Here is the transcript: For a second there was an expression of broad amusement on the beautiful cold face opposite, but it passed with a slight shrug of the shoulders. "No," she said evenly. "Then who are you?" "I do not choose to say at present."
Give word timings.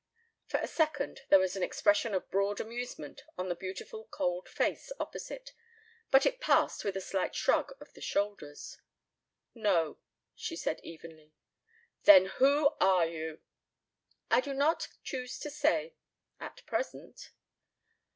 For 0.47 0.57
a 0.59 0.65
second 0.67 1.21
there 1.29 1.37
was 1.37 1.55
an 1.55 1.61
expression 1.61 2.15
of 2.15 2.31
broad 2.31 2.59
amusement 2.59 3.21
on 3.37 3.49
the 3.49 3.55
beautiful 3.55 4.05
cold 4.11 4.49
face 4.49 4.91
opposite, 4.99 5.53
but 6.09 6.25
it 6.25 6.41
passed 6.41 6.83
with 6.83 6.97
a 6.97 7.01
slight 7.01 7.35
shrug 7.35 7.77
of 7.79 7.93
the 7.93 8.01
shoulders. 8.01 8.79
"No," 9.53 9.99
she 10.33 10.55
said 10.55 10.79
evenly. 10.81 11.35
"Then 12.05 12.25
who 12.39 12.71
are 12.81 13.05
you?" 13.05 13.41
"I 14.31 14.41
do 14.41 14.55
not 14.55 14.87
choose 15.03 15.37
to 15.37 15.51
say 15.51 15.93
at 16.39 16.65
present." 16.65 17.29